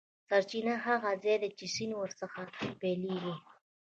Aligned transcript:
سرچینه 0.29 0.73
هغه 0.85 1.09
ځاي 1.23 1.37
دی 1.41 1.49
چې 1.57 1.65
سیند 1.75 1.93
ور 1.97 2.11
څخه 2.21 2.39
پیل 2.79 2.99
کیږي. 3.05 3.33